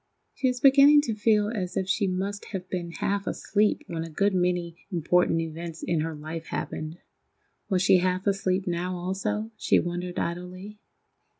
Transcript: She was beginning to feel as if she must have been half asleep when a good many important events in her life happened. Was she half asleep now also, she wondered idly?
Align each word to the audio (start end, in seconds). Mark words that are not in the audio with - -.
She 0.33 0.47
was 0.47 0.59
beginning 0.59 1.01
to 1.01 1.13
feel 1.13 1.49
as 1.49 1.77
if 1.77 1.87
she 1.87 2.07
must 2.07 2.45
have 2.45 2.67
been 2.71 2.89
half 2.89 3.27
asleep 3.27 3.83
when 3.85 4.03
a 4.03 4.09
good 4.09 4.33
many 4.33 4.77
important 4.91 5.39
events 5.41 5.83
in 5.83 5.99
her 5.99 6.15
life 6.15 6.47
happened. 6.47 6.97
Was 7.69 7.83
she 7.83 7.99
half 7.99 8.25
asleep 8.25 8.65
now 8.65 8.95
also, 8.95 9.51
she 9.57 9.79
wondered 9.79 10.17
idly? 10.17 10.79